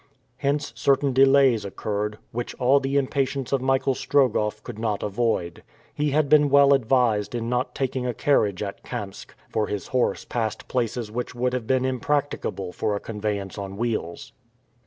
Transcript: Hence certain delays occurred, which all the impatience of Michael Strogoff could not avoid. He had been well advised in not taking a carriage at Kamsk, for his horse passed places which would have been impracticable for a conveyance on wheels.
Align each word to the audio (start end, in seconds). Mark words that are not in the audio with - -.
Hence 0.37 0.73
certain 0.75 1.13
delays 1.13 1.63
occurred, 1.63 2.17
which 2.31 2.55
all 2.55 2.79
the 2.79 2.97
impatience 2.97 3.51
of 3.51 3.61
Michael 3.61 3.93
Strogoff 3.93 4.63
could 4.63 4.79
not 4.79 5.03
avoid. 5.03 5.61
He 5.93 6.09
had 6.09 6.27
been 6.27 6.49
well 6.49 6.73
advised 6.73 7.35
in 7.35 7.49
not 7.49 7.75
taking 7.75 8.07
a 8.07 8.13
carriage 8.15 8.63
at 8.63 8.81
Kamsk, 8.83 9.35
for 9.47 9.67
his 9.67 9.89
horse 9.89 10.25
passed 10.25 10.67
places 10.67 11.11
which 11.11 11.35
would 11.35 11.53
have 11.53 11.67
been 11.67 11.85
impracticable 11.85 12.71
for 12.73 12.95
a 12.95 12.99
conveyance 12.99 13.59
on 13.59 13.77
wheels. 13.77 14.33